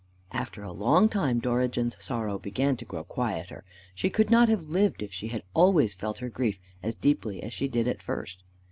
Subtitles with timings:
[0.31, 3.63] After a long time Dorigen's sorrow began to grow quieter.
[3.93, 7.53] She could not have lived if she had always felt her grief as deeply as
[7.53, 8.41] she did at first.